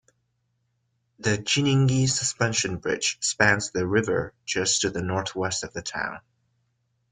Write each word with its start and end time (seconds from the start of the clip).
The 1.19 1.37
Chinyingi 1.37 2.09
Suspension 2.09 2.77
Bridge 2.77 3.19
spans 3.21 3.69
the 3.69 3.85
river 3.85 4.33
just 4.45 4.81
to 4.81 4.89
the 4.89 5.03
north-west 5.03 5.63
of 5.63 5.73
the 5.73 5.83
town. 5.83 6.21